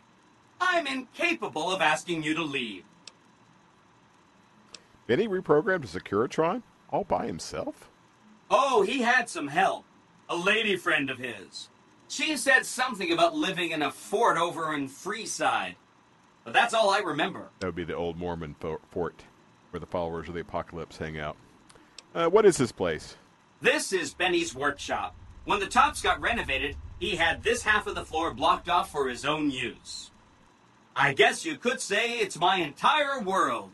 [0.61, 2.84] I'm incapable of asking you to leave.
[5.07, 6.61] Benny reprogrammed a Securitron
[6.91, 7.89] all by himself?
[8.49, 9.86] Oh, he had some help.
[10.30, 11.70] A lady friend of his.
[12.07, 15.76] She said something about living in a fort over in Freeside.
[16.50, 17.50] But that's all I remember.
[17.60, 18.56] That would be the old Mormon
[18.89, 19.24] fort
[19.70, 21.38] where the followers of the apocalypse hang out.
[22.16, 23.18] Uh, what is this place?
[23.62, 25.16] This is Benny's workshop.
[25.45, 29.10] When the tops got renovated, he had this half of the floor blocked off for
[29.10, 30.10] his own use.
[30.95, 33.70] I guess you could say it's my entire world.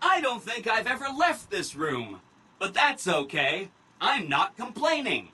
[0.00, 2.22] I don't think I've ever left this room.
[2.58, 3.68] But that's okay.
[4.00, 5.28] I'm not complaining.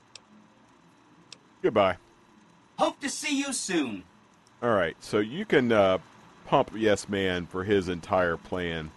[1.61, 1.95] Goodbye.
[2.77, 4.03] Hope to see you soon.
[4.61, 5.99] All right, so you can uh,
[6.45, 8.91] pump Yes Man for his entire plan.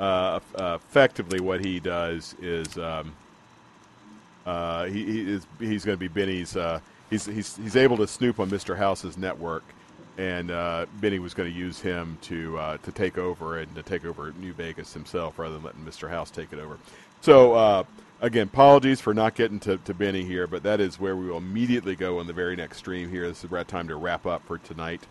[0.00, 3.12] Uh, uh, effectively, what he does is um,
[4.46, 6.56] uh, he, he is he's going to be Benny's.
[6.56, 6.80] Uh,
[7.10, 8.76] he's he's he's able to snoop on Mr.
[8.76, 9.64] House's network,
[10.16, 13.82] and uh, Benny was going to use him to uh, to take over and to
[13.82, 16.08] take over New Vegas himself rather than letting Mr.
[16.08, 16.78] House take it over.
[17.20, 17.84] So
[18.20, 21.38] again, apologies for not getting to, to Benny here, but that is where we will
[21.38, 23.28] immediately go on the very next stream here.
[23.28, 25.02] This is about time to wrap up for tonight.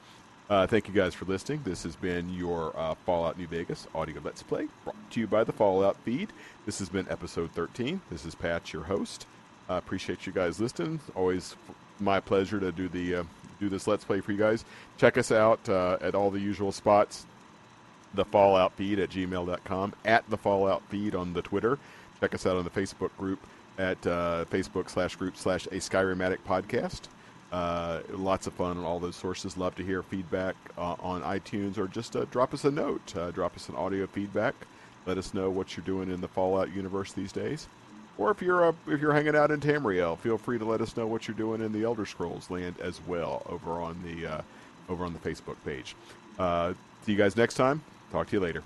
[0.50, 1.62] Uh, thank you guys for listening.
[1.66, 5.44] This has been your uh, Fallout New Vegas audio Let's Play, brought to you by
[5.44, 6.32] the Fallout feed.
[6.66, 8.00] This has been episode 13.
[8.10, 9.28] This is Pat, your host.
[9.68, 11.02] I appreciate you guys listening.
[11.16, 11.58] Always
[12.00, 13.24] my pleasure to do the uh,
[13.60, 14.64] do this Let's Play for you guys.
[14.98, 17.26] Check us out uh, at all the usual spots.
[18.14, 21.78] The Fallout feed at gmail.com, at the Fallout feed on the Twitter.
[22.22, 23.46] Check us out on the Facebook group
[23.78, 27.02] at uh, Facebook slash group slash a Skyrim Addict podcast.
[27.52, 29.58] Uh, lots of fun on all those sources.
[29.58, 33.16] Love to hear feedback uh, on iTunes or just uh, drop us a note.
[33.16, 34.54] Uh, drop us an audio feedback.
[35.06, 37.68] Let us know what you're doing in the Fallout universe these days.
[38.18, 40.98] Or if you're uh, if you're hanging out in Tamriel, feel free to let us
[40.98, 44.42] know what you're doing in the Elder Scrolls land as well over on the uh,
[44.90, 45.96] over on the Facebook page.
[47.06, 47.82] See you guys next time.
[48.12, 48.64] Talk to you later.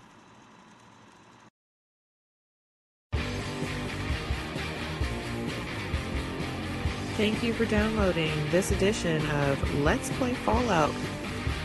[7.21, 10.91] Thank you for downloading this edition of Let's Play Fallout,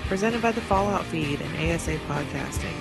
[0.05, 2.77] presented by the Fallout feed and ASA Podcasting.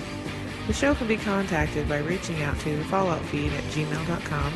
[0.67, 4.53] The show can be contacted by reaching out to the Fallout feed at gmail.com.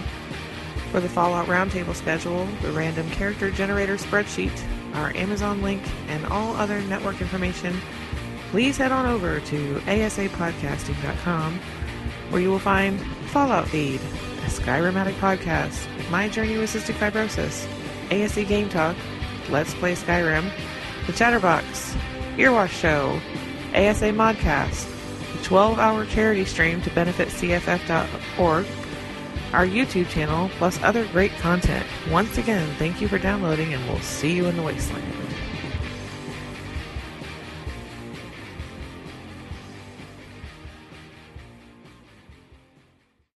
[0.91, 4.65] For the Fallout Roundtable schedule, the random character generator spreadsheet,
[4.95, 7.79] our Amazon link, and all other network information,
[8.51, 11.57] please head on over to asapodcasting.com,
[12.31, 17.65] where you will find Fallout Feed, a Skyrim Addict podcast, My Journey with Cystic Fibrosis,
[18.11, 18.95] ASA Game Talk,
[19.49, 20.51] Let's Play Skyrim,
[21.07, 21.95] The Chatterbox,
[22.37, 23.19] Earwash Show,
[23.73, 24.87] ASA Modcast,
[25.37, 28.65] the 12 hour charity stream to benefit CFF.org,
[29.53, 31.85] our YouTube channel, plus other great content.
[32.11, 35.18] Once again, thank you for downloading, and we'll see you in the wasteland.